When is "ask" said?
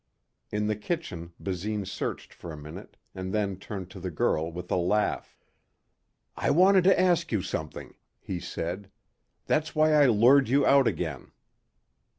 6.99-7.31